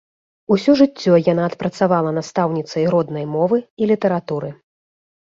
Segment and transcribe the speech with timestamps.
[0.53, 4.49] Усё жыццё яна адпрацавала настаўніцай роднай мовы і літаратуры.